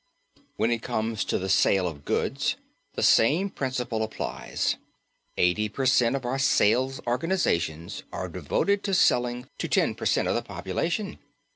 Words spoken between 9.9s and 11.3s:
per cent. of the population.